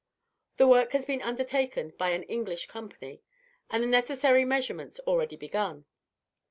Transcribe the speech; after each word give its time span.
The 0.57 0.65
work 0.65 0.93
has 0.93 1.05
been 1.05 1.21
undertaken 1.21 1.93
by 1.95 2.09
an 2.09 2.23
English 2.23 2.65
company, 2.65 3.21
and 3.69 3.83
the 3.83 3.87
necessary 3.87 4.43
measurements 4.45 4.99
already 5.01 5.35
begun. 5.35 5.85